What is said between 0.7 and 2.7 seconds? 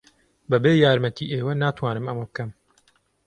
یارمەتیی ئێوە ناتوانم ئەمە بکەم.